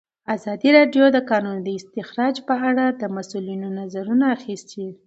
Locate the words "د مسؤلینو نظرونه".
3.01-4.25